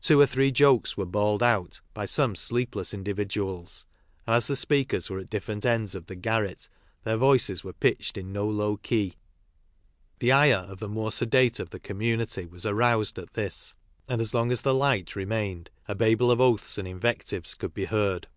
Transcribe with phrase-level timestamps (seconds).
[0.00, 3.84] Two or three jokes were bawled out by some sleepless in dividuals,
[4.26, 6.70] and as the speakers were at different ends of the garret
[7.04, 9.14] their voices were pitched in no low Key.
[10.22, 13.74] Ihe ire of the more sedate of the community was aroused at this,
[14.08, 17.74] and as long as the light re mained a Babel of oaths and invectives could
[17.74, 18.28] be heard.